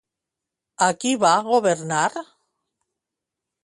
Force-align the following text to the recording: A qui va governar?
A 0.85 0.87
qui 1.03 1.13
va 1.25 1.35
governar? 1.51 2.03